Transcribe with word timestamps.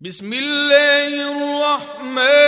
بسم 0.00 0.32
الله 0.32 1.08
الرحمن 1.32 2.45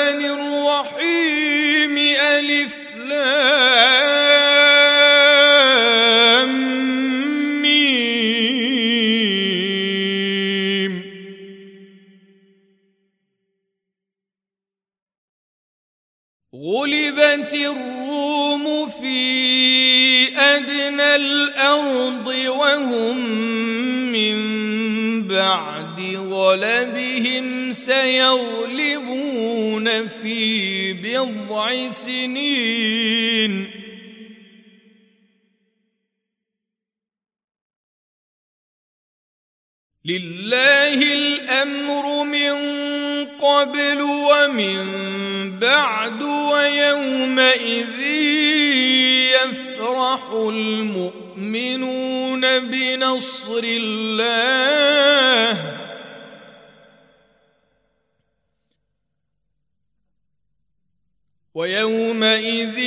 في 30.23 30.93
بضع 30.93 31.89
سنين. 31.89 33.71
لله 40.05 41.03
الأمر 41.03 42.25
من 42.25 42.55
قبل 43.25 44.01
ومن 44.01 44.79
بعد 45.59 46.23
ويومئذ 46.23 48.01
يفرح 49.37 50.30
المؤمنون 50.30 52.01
بنصر 52.59 53.63
الله. 53.65 54.08
ويومئذ 61.54 62.79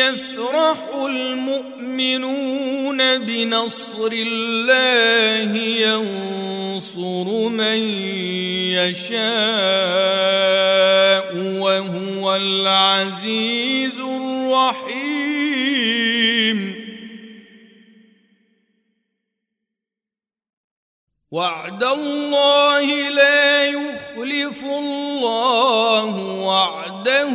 يفرح 0.00 0.78
المؤمنون 1.06 2.98
بنصر 3.18 4.12
الله 4.12 5.56
ينصر 5.56 7.48
من 7.48 7.78
يشاء 8.74 9.20
وهو 11.36 12.36
العزيز 12.36 13.98
الرحيم. 13.98 15.19
وعد 21.30 21.84
الله 21.84 23.08
لا 23.08 23.66
يخلف 23.66 24.64
الله 24.64 26.16
وعده 26.42 27.30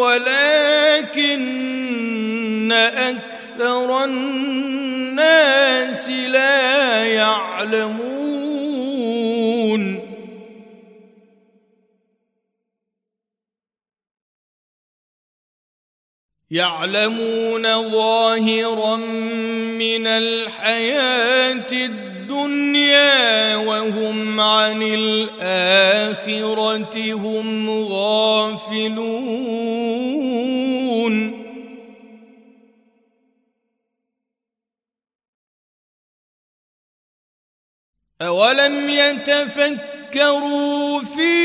ولكن 0.00 1.42
أكثر 2.72 4.04
الناس 4.04 6.08
لا 6.08 7.04
يعلمون. 7.04 8.00
يعلمون 16.50 17.92
ظاهرا 17.92 18.96
من 19.76 20.06
الحياة 20.06 21.72
الدنيا 21.72 22.09
وهم 23.56 24.40
عن 24.40 24.82
الآخرة 24.82 25.52
هم 27.12 27.70
غافلون. 27.70 29.30
اولم 38.22 38.90
يتفكروا 38.90 41.00
في 41.00 41.40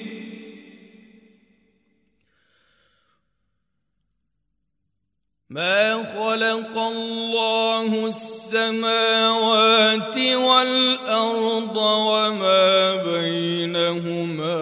ما 5.50 6.04
خلق 6.04 6.78
الله 6.78 8.08
السماوات 8.08 9.38
والأرض 10.18 11.78
وما 11.78 12.96
بينهما 12.96 14.62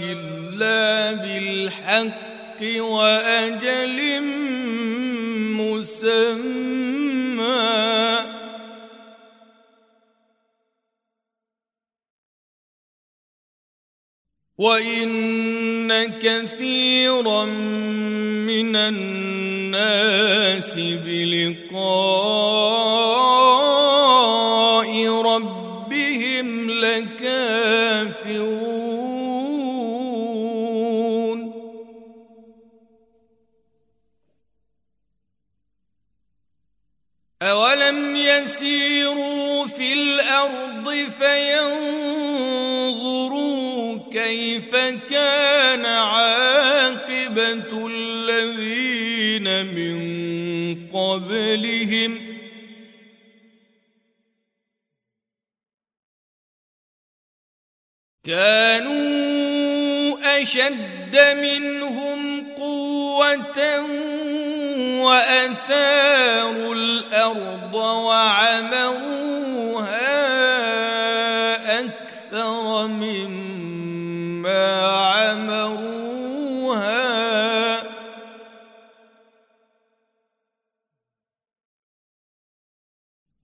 إلا 0.00 1.12
بالحق 1.12 2.62
وأجل 2.78 4.22
مسمى. 5.58 6.47
وان 14.58 16.18
كثيرا 16.18 17.44
من 17.44 18.76
الناس 18.76 20.74
بلقاء 20.74 21.78
ربهم 25.22 26.70
لكافرون 26.70 27.18
اولم 37.42 38.16
يسيروا 38.16 39.66
في 39.66 39.92
الأرض 39.92 40.90
فينظروا 41.18 41.88
كيف 44.12 44.76
كان 45.10 45.86
عاقبة 45.86 47.86
الذين 47.86 49.66
من 49.74 49.98
قبلهم؟ 50.92 52.28
كانوا 58.24 60.40
أشد 60.40 61.16
منهم 61.40 62.46
قوة 62.56 63.60
وأثاروا 65.04 66.74
الأرض 66.74 67.74
وعمروها 67.74 69.47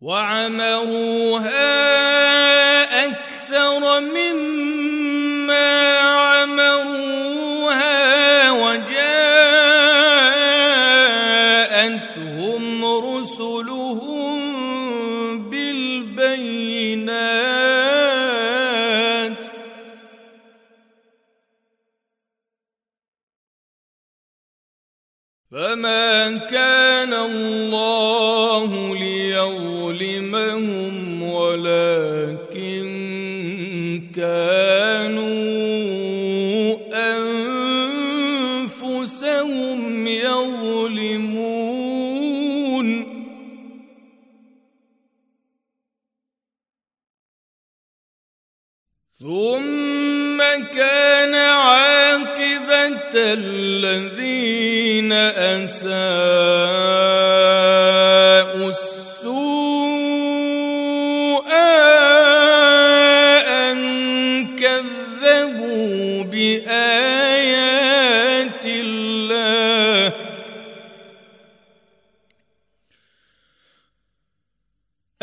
وعمروها 0.04 1.94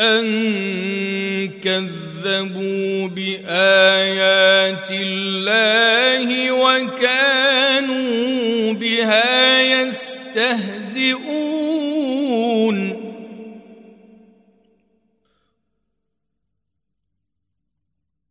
أن 0.00 1.60
كذبوا 1.60 3.08
بآيات 3.08 4.90
الله 4.90 6.52
وكانوا 6.52 8.72
بها 8.72 9.62
يستهزئون. 9.62 11.22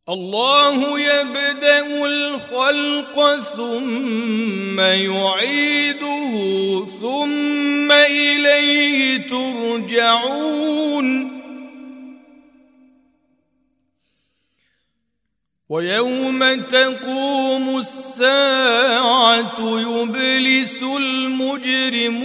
الله 0.09 0.99
يبدأ 0.99 2.05
الخلق 2.05 3.41
ثم 3.41 4.79
يعيده 4.79 6.31
ثم 7.01 7.91
إليه 7.91 9.27
ترجعون. 9.27 11.30
ويوم 15.71 16.41
تقوم 16.67 17.77
الساعة 17.79 19.55
يبلس 19.59 20.83
المجرمون. 20.83 22.21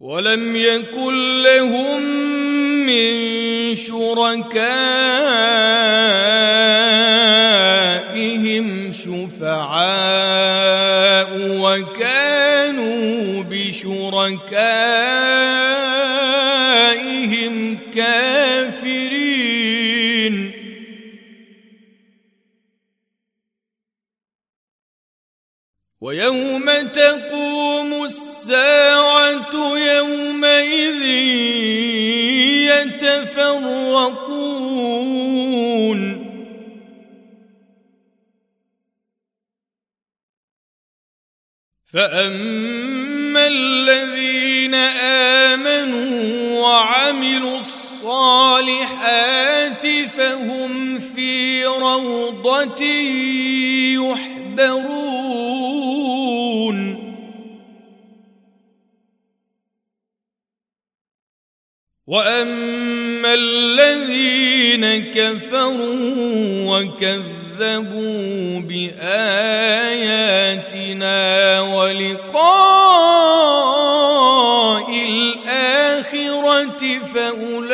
ولم 0.00 0.56
يكن 0.56 1.42
لهم 1.42 2.02
من 2.86 3.14
شركائهم 3.74 4.52
شفعاء 8.92 10.24
وكانوا 11.60 13.42
بشركائهم 13.50 14.83
تقوم 26.92 28.04
الساعة 28.04 29.54
يومئذ 29.76 31.02
يتفرقون. 32.94 34.34
فأما 41.92 43.46
الذين 43.46 44.74
آمنوا 45.54 46.60
وعملوا 46.60 47.60
الصالحات 47.60 48.94
فهم 50.16 50.98
في 50.98 51.64
روضة 51.64 52.84
يحبرون 53.94 55.03
واما 62.06 63.34
الذين 63.34 65.10
كفروا 65.12 66.76
وكذبوا 66.76 68.60
باياتنا 68.60 69.20
ولقاء 71.60 72.44
الاخره 75.08 76.98
فاولئك 77.14 77.73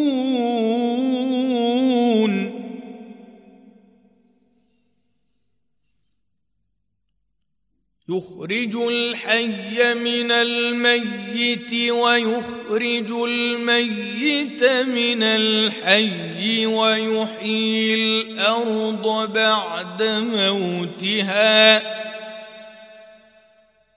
يخرج 8.11 8.75
الحي 8.75 9.93
من 9.93 10.31
الميت 10.31 11.91
ويخرج 11.91 13.11
الميت 13.11 14.63
من 14.63 15.23
الحي 15.23 16.65
ويحيي 16.65 17.93
الأرض 17.95 19.33
بعد 19.33 20.03
موتها. 20.03 21.81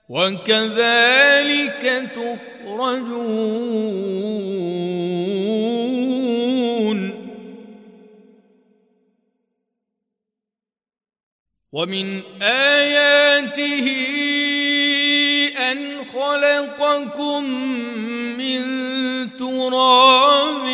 وكذلك 0.09 1.83
تخرجون 2.15 3.75
ومن 11.75 12.23
آياته 12.43 13.87
أن 15.59 16.05
خلقكم 16.05 17.45
من 18.39 18.61
تراب 19.39 20.67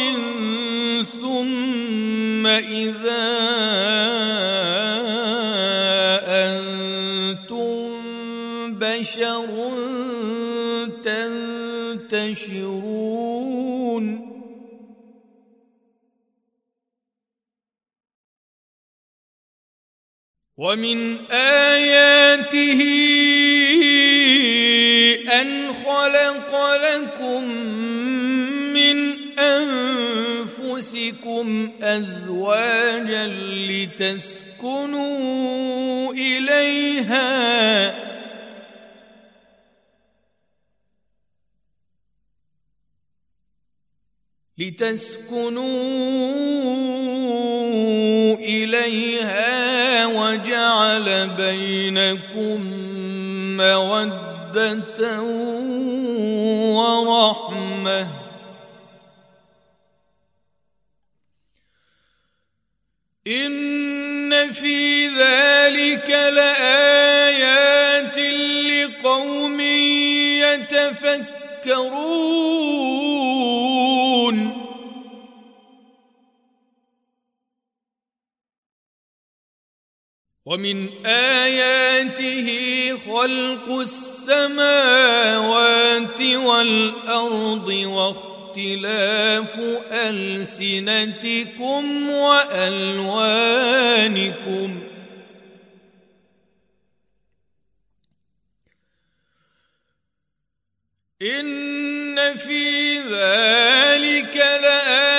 ثم 1.21 2.47
إذا 2.47 3.28
أنتم 6.28 7.97
بشر 8.76 9.49
تنتشرون 12.11 13.19
ومن 20.60 21.30
آياته 21.32 22.82
أن 25.40 25.72
خلق 25.72 26.52
لكم 26.76 27.44
من 28.76 28.96
أنفسكم 30.18 31.46
أزواجا 31.82 33.26
لتسكنوا 33.70 35.02
إليها 36.12 37.30
لتسكنوا 46.60 48.34
إليها 48.34 49.50
بينكم 51.90 52.61
مودة 53.56 55.23
ورحمة. 56.78 58.09
إن 63.26 64.52
في 64.52 65.09
ذلك 65.09 66.11
لآيات 66.11 68.18
لقوم 68.18 69.61
يتفكرون. 70.40 71.30
ومن 80.50 81.07
آياته 81.07 82.49
خلق 83.07 83.78
السماوات 83.78 85.11
والأرض 86.21 87.69
واختلاف 87.69 89.57
ألسنتكم 89.92 91.30
وألوانكم 92.11 93.30
إن 101.23 102.37
في 102.37 102.99
ذلك 102.99 104.37
لآيات 104.37 105.09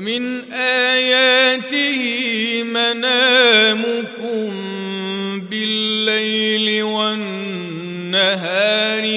ومن 0.00 0.52
آياته 0.52 2.02
منامكم 2.62 4.50
بالليل 5.40 6.82
والنهار 6.82 8.24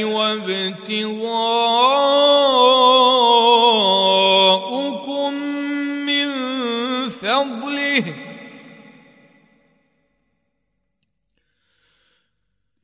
وابتغاؤكم 0.06 1.24
من 6.06 6.30
فضله. 7.10 8.04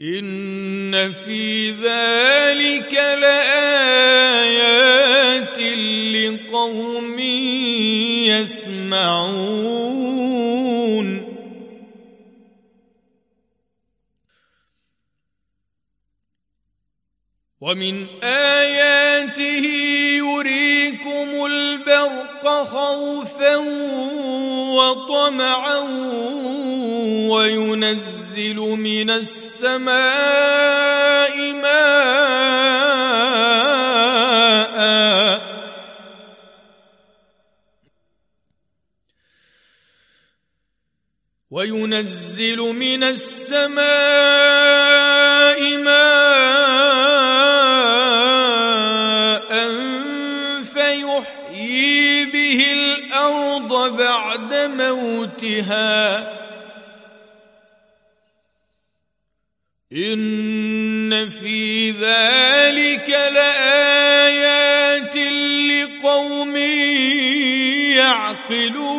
إن 0.01 1.11
في 1.11 1.71
ذلك 1.71 2.93
لآيات 2.93 4.49
يسمعون. 8.29 10.19
ومن 17.61 18.23
آياته 18.23 19.65
يريكم 20.17 21.45
البرق 21.45 22.63
خوفا 22.63 23.55
وطمعا 24.75 25.79
وينزل 27.29 28.55
من 28.55 29.09
السماء 29.09 29.99
ماء 31.53 32.98
وينزل 41.59 42.57
من 42.57 43.03
السماء 43.03 43.79
ماء 45.77 45.89
فيحيي 50.63 52.25
به 52.25 52.73
الأرض 52.73 53.97
بعد 53.97 54.53
موتها. 54.53 56.19
إن 59.93 61.29
في 61.29 61.91
ذلك 61.91 63.09
لآيات 63.09 65.15
لقوم 65.71 66.55
يعقلون. 67.97 68.98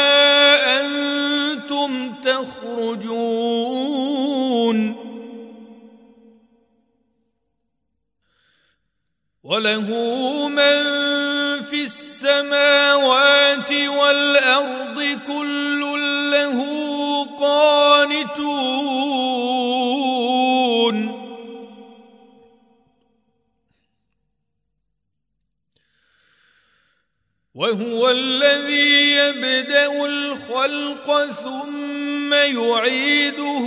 تخرجون 2.91 4.77
وله 9.43 9.87
من 10.47 10.81
في 11.61 11.83
السماوات 11.83 13.71
والأرض 13.71 15.19
كل 15.27 15.81
له 16.31 16.59
قانتون. 17.39 19.30
وهو 27.61 28.09
الذي 28.09 29.11
يبدأ 29.11 30.05
الخلق 30.05 31.31
ثم 31.31 32.33
يعيده 32.33 33.65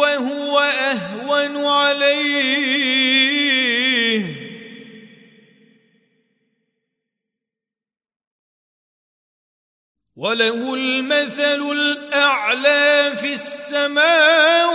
وهو 0.00 0.58
أهون 0.60 1.66
عليه. 1.66 3.00
وله 10.16 10.74
المثل 10.74 11.70
الأعلى 11.72 13.16
في 13.16 13.34
السماوات 13.34 14.74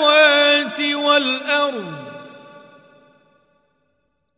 والأرض. 0.79 2.14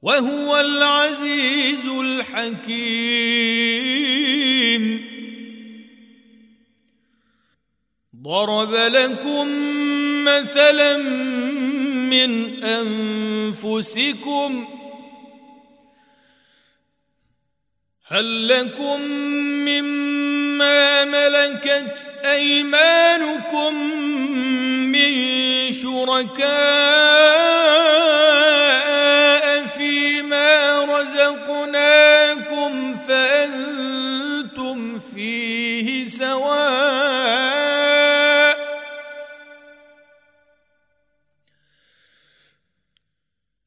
وهو 0.08 0.60
العزيز 0.60 1.86
الحكيم. 1.86 2.78
ضرب 8.24 8.74
لكم 8.74 9.48
مثلا 10.24 10.98
من 12.08 12.64
أنفسكم. 12.64 14.68
هل 18.08 18.48
لكم 18.48 19.02
مما 19.68 21.06
ملكت 21.06 22.08
أيمانكم 22.26 23.74
من 24.92 25.12
شركاء؟ 25.72 28.17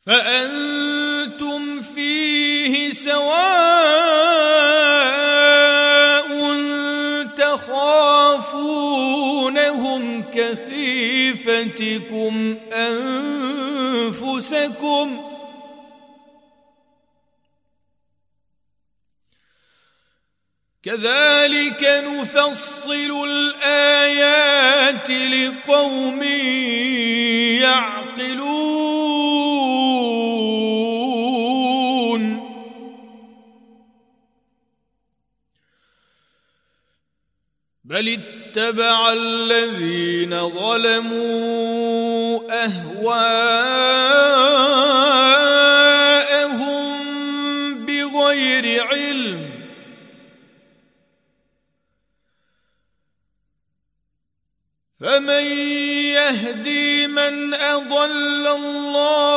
فأنتم 0.06 1.82
فيه 1.82 2.92
سواء 2.92 3.60
تخافونهم 7.36 9.10
كخيفتكم 10.34 11.76
أنفسكم 14.02 15.29
كذلك 20.82 21.84
نفصل 21.84 23.24
الآيات 23.28 25.10
لقوم 25.10 26.22
يعقلون. 27.62 28.70
بل 37.84 38.08
اتبع 38.08 39.12
الذين 39.12 40.50
ظلموا 40.50 42.40
أهواءهم 42.64 44.59
فمن 55.00 55.44
يهدي 56.12 57.06
من 57.06 57.54
أضل 57.54 58.46
الله 58.46 59.30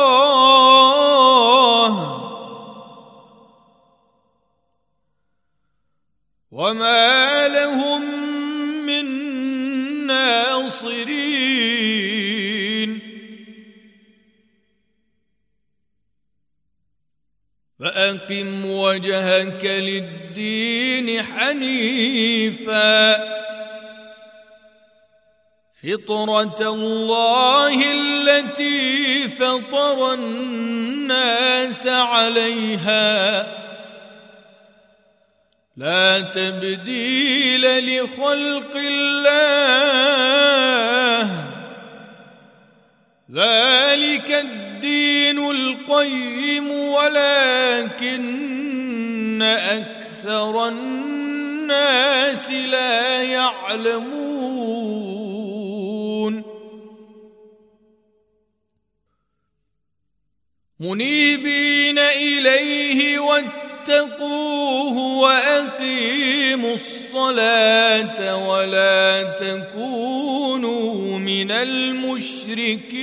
وما 6.50 7.48
لهم 7.48 8.02
من 8.86 9.06
ناصرين 10.06 11.34
فأقم 17.80 18.64
وجهك 18.66 19.64
للدين 19.64 21.22
حنيفا 21.22 22.34
فطرة 25.84 26.60
الله 26.60 27.92
التي 27.92 29.28
فطر 29.28 30.14
الناس 30.14 31.86
عليها. 31.86 33.46
لا 35.76 36.20
تبديل 36.20 37.62
لخلق 38.00 38.76
الله. 38.76 39.34
ذلك 43.34 44.30
الدين 44.30 45.38
القيم 45.50 46.70
ولكن 46.70 48.14
أكثر 49.42 50.68
الناس 50.68 52.50
لا 52.50 53.22
يعلمون. 53.22 54.43
منيبين 60.84 61.98
إليه 61.98 63.18
واتقوه 63.18 64.96
وأقيموا 64.96 66.74
الصلاة 66.74 68.48
ولا 68.48 69.22
تكونوا 69.22 71.18
من 71.18 71.50
المشركين. 71.50 72.94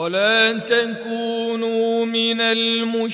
ولا 0.00 0.58
تكونوا 0.58 2.04
من 2.04 2.40
المشركين 2.40 3.04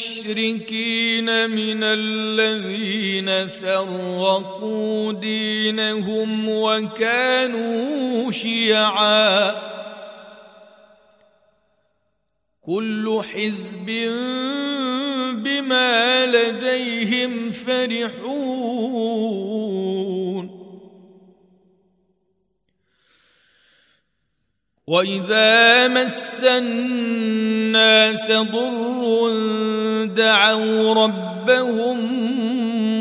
من 1.50 1.80
الذين 1.82 3.48
فرقوا 3.48 5.12
دينهم 5.12 6.48
وكانوا 6.48 8.30
شيعا. 8.30 9.54
كل 12.66 13.22
حزب 13.34 13.86
بما 15.34 16.26
لديهم 16.26 17.52
فرحون. 17.52 18.55
واذا 24.88 25.88
مس 25.88 26.44
الناس 26.44 28.32
ضر 28.32 29.30
دعوا 30.04 30.94
ربهم 30.94 31.98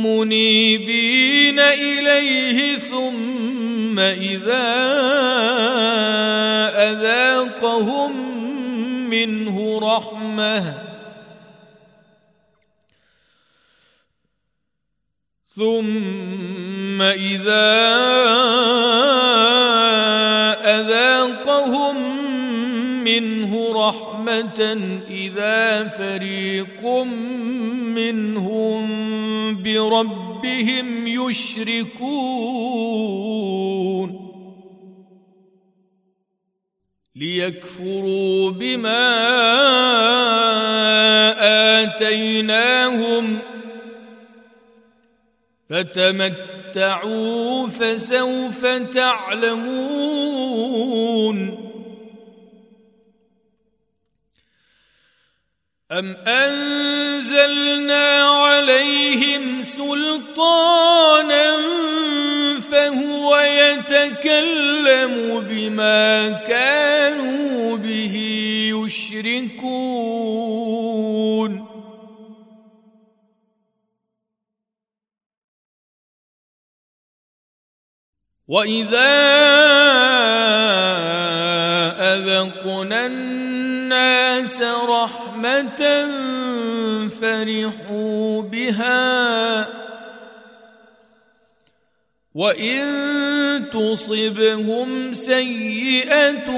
منيبين 0.05 1.59
اليه 1.59 2.77
ثم 2.77 3.99
اذا 3.99 4.65
اذاقهم 6.91 8.11
منه 9.09 9.79
رحمه 9.79 10.73
ثم 15.55 17.01
اذا 17.01 17.85
منه 23.03 23.71
رحمة 23.87 24.61
إذا 25.09 25.87
فريق 25.87 26.85
منهم 27.95 28.85
بربهم 29.63 31.07
يشركون 31.07 32.65
ليكفروا 37.15 38.51
بما 38.51 39.05
آتيناهم 41.83 43.39
فتمتعوا 45.69 47.67
فسوف 47.67 48.65
تعلمون 48.93 50.34
أم 55.91 56.15
أنزلنا 56.27 58.21
عليهم 58.21 59.61
سلطانا 59.61 61.57
فهو 62.71 63.37
يتكلم 63.37 65.13
بما 65.49 66.29
كانوا 66.29 67.77
به 67.77 68.15
يشركون. 68.85 70.15
وإذا 78.47 79.25
أذقنا 82.45 83.05
الناس 83.05 84.61
رحمة 84.61 86.05
فرحوا 87.21 88.41
بها. 88.41 89.67
وإن 92.35 92.83
تصبهم 93.71 95.13
سيئة 95.13 96.51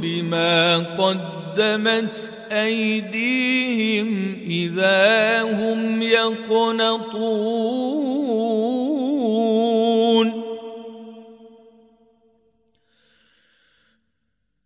بما 0.00 0.78
قدمت 0.78 2.34
أيديهم 2.52 4.38
إذا 4.46 5.42
هم 5.42 6.02
يقنطون 6.02 8.13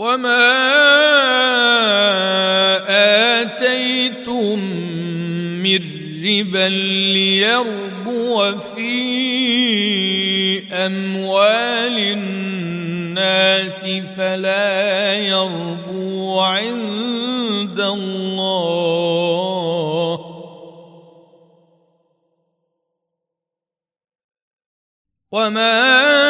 وما 0.00 0.48
آتيتم 3.40 4.58
من 5.60 5.80
ربا 6.24 6.68
ليربو 7.12 8.58
في 8.74 8.94
أموال 10.72 11.98
الناس 11.98 13.86
فلا 14.16 15.14
يربو 15.14 16.40
عند 16.40 17.80
الله 17.80 19.00
وما 25.32 26.29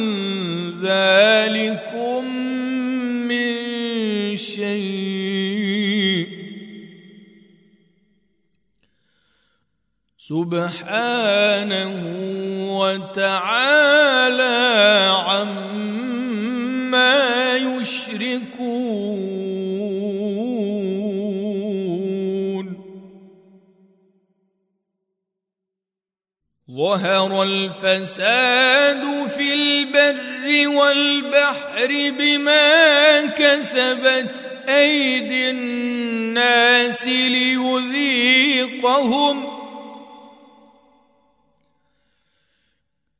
ذلكم 0.81 2.25
من 3.27 3.55
شيء. 4.35 6.27
سبحانه 10.17 11.93
وتعالى 12.79 14.57
عما 15.27 16.35
يشركون. 17.55 19.01
ظهر 26.71 27.43
الفساد 27.43 29.27
في 29.27 29.53
البر 29.53 30.30
والبحر 30.47 31.87
بما 32.19 33.25
كسبت 33.25 34.51
أيدي 34.69 35.49
الناس 35.49 37.07
ليذيقهم 37.07 38.81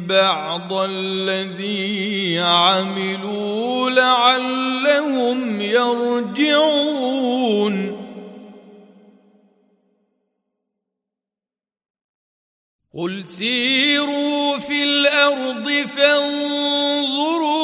بعض 0.07 0.73
الذي 0.73 2.39
عملوا 2.39 3.91
لعلهم 3.91 5.61
يرجعون 5.61 7.21
قل 12.95 13.27
سيروا 13.27 14.59
في 14.59 14.83
الأرض 14.83 15.71
فانظروا 15.87 17.61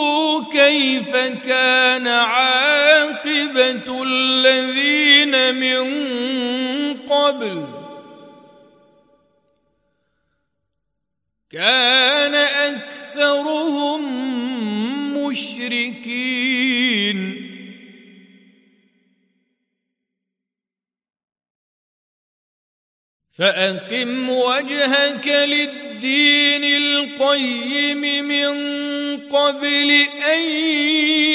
كيف 0.53 1.17
كان 1.47 2.07
عاقبه 2.07 4.03
الذين 4.03 5.55
من 5.55 5.85
قبل 6.95 7.67
كان 11.51 12.35
اكثرهم 12.35 14.03
مشركين 15.27 16.67
فأقم 23.39 24.31
وجهك 24.31 25.27
للدين 25.27 26.65
القيم 26.65 28.25
من 28.25 28.57
قبل 29.31 29.91
أن 30.35 30.43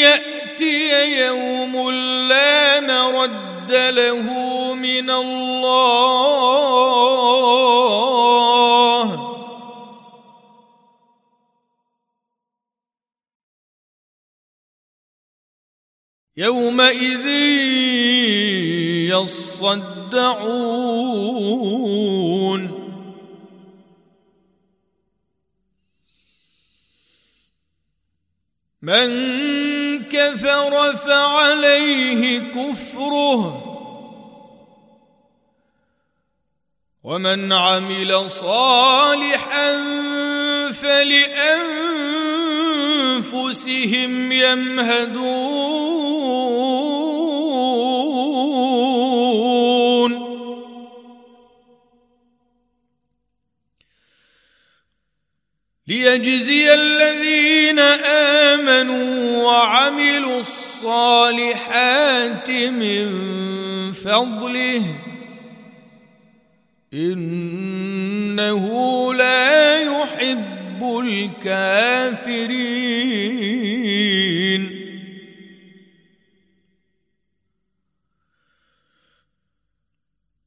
يأتي 0.01 1.17
يوم 1.25 1.91
لا 2.29 2.79
مرد 2.79 3.71
له 3.71 4.23
من 4.73 5.09
الله. 5.09 5.61
يومئذ 16.41 17.27
يصدعون. 19.13 20.61
من 28.81 29.09
كفر 30.03 30.95
فعليه 30.95 32.39
كفره 32.39 33.67
ومن 37.03 37.53
عمل 37.53 38.29
صالحا 38.29 39.69
فلأنفسهم 40.71 41.51
يمهدون. 44.31 45.40
ليجزي 56.01 56.73
الذين 56.73 57.79
آمنوا 58.49 59.43
وعملوا 59.43 60.39
الصالحات 60.39 61.71
من 62.51 63.07
فضله. 63.93 64.95
إنه 66.93 68.63
لا 69.13 69.79
يحب 69.81 70.99
الكافرين. 71.05 72.41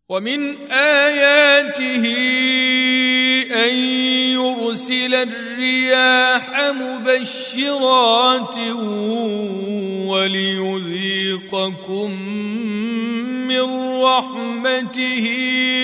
ومن 0.09 0.69
آياته 0.71 2.05
أن 3.51 3.75
يرسل 4.95 5.15
الرياح 5.15 6.71
مبشرات 6.71 8.59
وليذيقكم 10.09 12.11
من 13.49 13.67
رحمته 14.03 15.27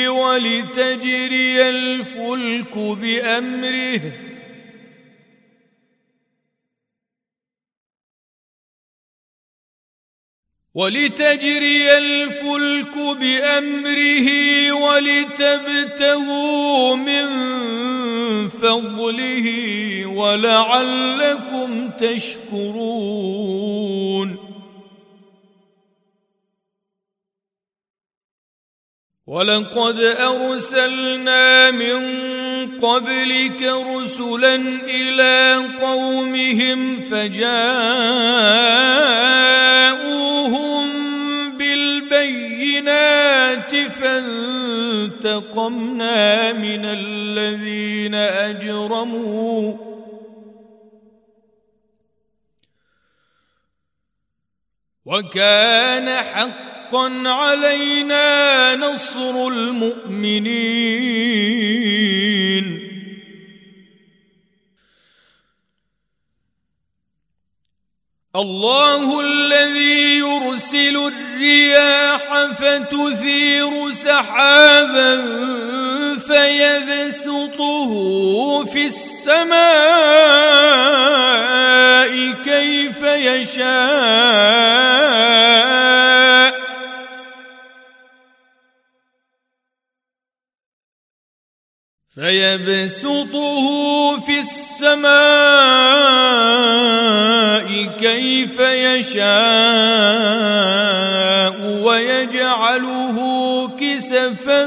ولتجري 0.09 1.69
الفلك 1.69 2.79
بأمره. 2.79 4.01
ولتجري 10.75 11.99
الفلك 11.99 12.97
بأمره 12.97 14.29
ولتبتغوا 14.73 16.17
من 16.97 17.27
فضله 18.51 19.47
ولعلكم 20.07 21.91
تشكرون. 21.91 23.31
ولقد 29.31 30.01
أرسلنا 30.01 31.71
من 31.71 32.01
قبلك 32.79 33.63
رسلا 33.63 34.55
إلى 34.85 35.63
قومهم 35.81 37.01
فجاءوا 37.01 37.51
بالبينات 43.01 43.93
فانتقمنا 45.21 46.53
من 46.53 46.85
الذين 46.85 48.15
أجرموا. 48.15 49.77
وكان 55.05 56.09
حقا 56.25 57.29
علينا 57.29 58.77
نصر 58.77 59.49
المؤمنين. 59.49 60.81
الله 68.37 69.21
الذي 69.21 70.00
يرسل 70.61 70.97
الرياح 70.97 72.53
فتثير 72.53 73.91
سحابا 73.93 75.17
فيبسطه 76.27 77.93
في 78.65 78.87
السماء 78.87 79.61
كيف 82.45 83.03
يشاء. 83.03 83.71
فيبسطه 92.21 93.67
في 94.21 94.39
السماء 94.39 95.21
كيف 97.97 98.59
يشاء 98.61 99.31
ويجعله 101.85 103.19
كسفا 103.69 104.67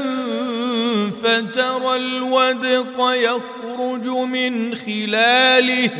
فترى 1.22 1.96
الودق 1.96 2.98
يخرج 3.00 4.06
من 4.06 4.74
خلاله. 4.74 5.90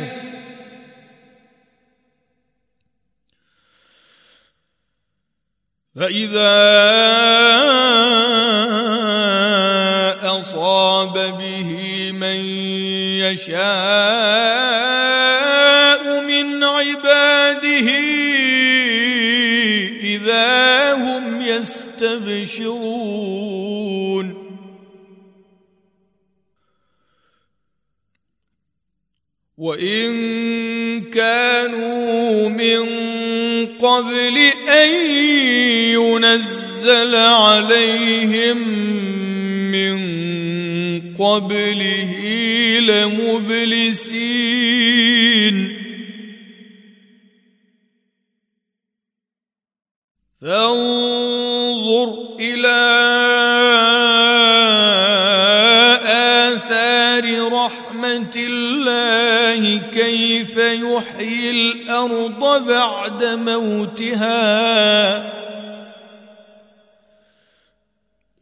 فإذا 5.95 6.55
أصاب 10.39 10.84
يشاء 13.31 13.61
من 16.21 16.63
عباده 16.63 17.89
إذا 20.01 20.93
هم 20.93 21.41
يستبشرون. 21.41 22.95
وإن 29.57 30.11
كانوا 31.11 32.49
من 32.49 32.85
قبل 33.77 34.37
أن 34.69 34.89
ينزل 35.95 37.15
عليهم 37.15 38.57
قبله 41.35 42.11
لمبلسين. 42.79 44.25
فانظر 50.41 52.09
إلى 52.39 52.81
آثار 56.53 57.53
رحمة 57.53 58.35
الله 58.35 59.77
كيف 59.91 60.57
يحيي 60.57 61.49
الأرض 61.49 62.67
بعد 62.67 63.23
موتها. 63.23 64.35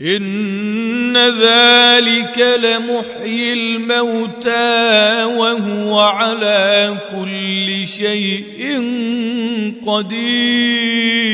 إن 0.01 1.17
ذلك 1.17 1.82
لمحيي 2.39 3.53
الموتى 3.53 5.23
وهو 5.23 5.99
على 5.99 6.97
كل 7.11 7.87
شيء 7.87 8.81
قدير. 9.87 11.33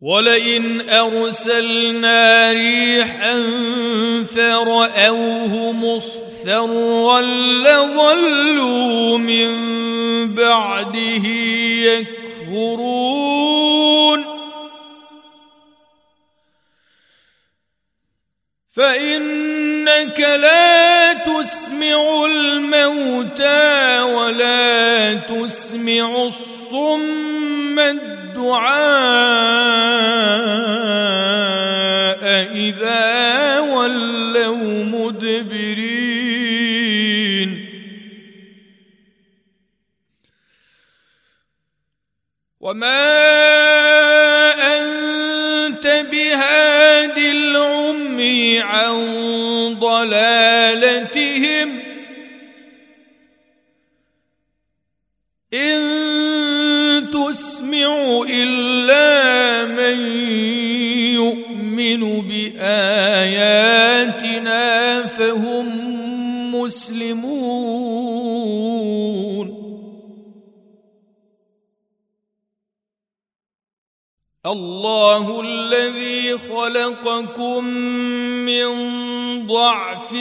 ولئن 0.00 0.90
ارسلنا 0.90 2.52
ريحا 2.52 3.42
فراوه 4.34 5.72
مصفرا 5.72 7.20
لظلوا 7.66 9.18
من 9.18 9.48
بعده 10.34 11.26
يكفرون. 11.86 13.55
فإنك 18.76 20.20
لا 20.20 21.12
تسمع 21.12 22.26
الموتى 22.26 24.00
ولا 24.00 25.14
تسمع 25.14 26.24
الصم 26.24 27.78
الدعاء 27.78 28.76
إذا 32.52 33.60
ولوا 33.60 34.84
مدبرين. 34.84 36.06
وما 42.60 43.85
عن 48.60 48.94
ضلالتهم. 49.80 51.78
إن 55.54 57.10
تسمع 57.10 58.24
إلا 58.30 59.64
من 59.64 59.98
يؤمن 61.14 62.20
بآياتنا 62.28 63.06
فهم 65.06 65.66
مسلمون. 66.54 67.56
الله 74.46 75.40
خلقكم 76.36 77.64
من 78.44 78.66
ضعف 79.46 80.14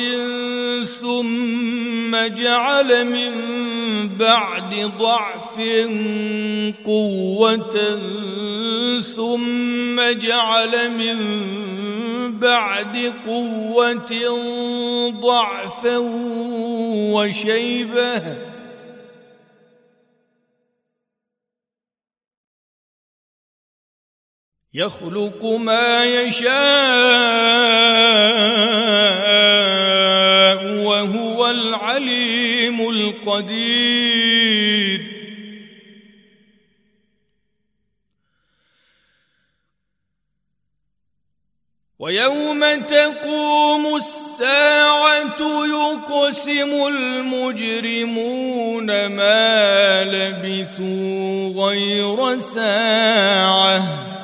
ثم 1.01 2.15
جعل 2.27 3.05
من 3.05 3.31
بعد 4.17 4.91
ضعف 4.99 5.59
قوة 6.85 7.99
ثم 9.15 10.01
جعل 10.11 10.91
من 10.91 11.19
بعد 12.39 13.13
قوة 13.25 14.11
ضعفا 15.21 15.97
وشيبة 17.13 18.54
يخلق 24.75 25.45
ما 25.45 26.05
يشاء 26.05 26.51
وهو 30.83 31.49
العليم 31.49 32.89
القدير. 32.89 34.35
ويوم 41.99 42.81
تقوم 42.81 43.95
الساعة 43.95 45.41
يقسم 45.65 46.87
المجرمون 46.87 48.25
ما 49.05 50.03
لبثوا 50.03 51.49
غير 51.65 52.39
ساعة. 52.39 54.14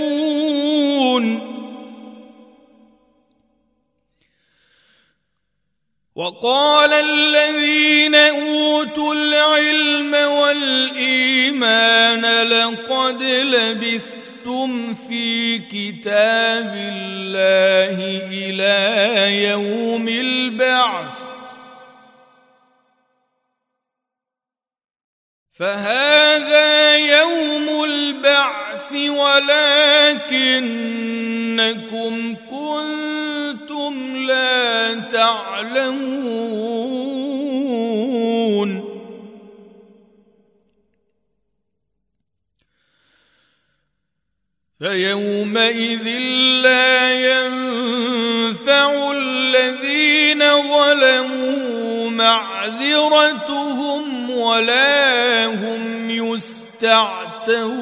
وقال 6.15 6.93
الذين 6.93 8.15
أوتوا 8.15 9.13
العلم 9.13 10.13
والإيمان 10.13 11.61
لقد 12.47 13.23
لبثتم 13.23 14.93
في 14.93 15.57
كتاب 15.57 16.73
الله 16.75 17.97
إلى 18.31 19.43
يوم 19.43 20.07
البعث. 20.07 21.26
فهذا 25.59 26.95
يوم 26.97 27.83
البعث 27.83 28.93
ولكنكم 28.93 30.35
كنتم 32.49 34.17
لا 34.17 34.93
تعلمون. 34.93 36.47
فيومئذ 44.79 46.07
لا 46.63 47.13
ينفع 47.13 49.11
الذين 49.11 50.39
ظلموا 50.73 51.46
معذرتهم 52.17 54.03
ولا 54.29 55.45
هم 55.45 56.09
يستعتون. 56.09 57.77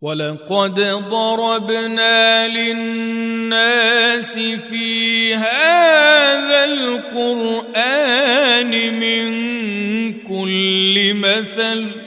ولقد 0.00 0.80
ضربنا 1.10 2.48
للناس 2.48 4.38
في 4.38 5.34
هذا 5.34 6.64
القرآن 6.64 8.20
من 9.00 9.28
كل 10.22 11.14
مثل. 11.14 11.99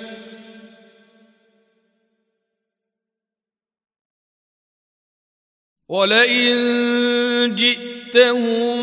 ولئن 5.93 7.53
جئتهم 7.55 8.81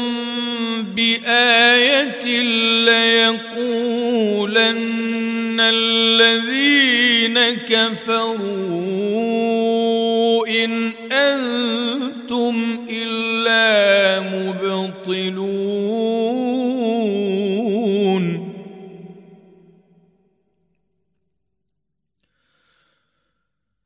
بآية 0.94 2.27
ليقولن 2.87 4.40
الذين 5.61 7.38
كفروا 7.66 8.46
إن 10.46 10.92
أنتم 11.12 12.87
إلا 12.90 14.20
مبطلون. 14.20 15.51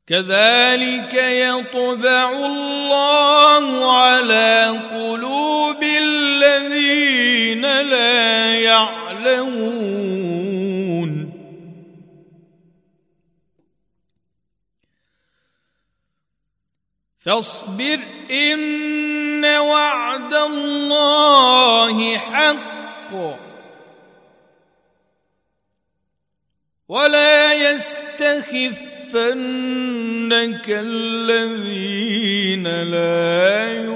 كذلك 0.07 0.54
فاصبر 17.35 17.99
إن 18.31 19.45
وعد 19.45 20.33
الله 20.33 22.17
حق. 22.17 23.39
ولا 26.89 27.53
يستخف 27.53 28.95
يحسبنك 29.15 30.65
الذين 30.69 32.63
لا 32.67 33.73
يؤمنون. 33.73 33.94